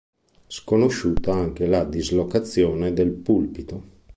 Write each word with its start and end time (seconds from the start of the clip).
Sconosciuta 0.47 1.31
anche 1.31 1.67
la 1.67 1.83
dislocazione 1.83 2.91
del 2.91 3.11
pulpito. 3.11 3.83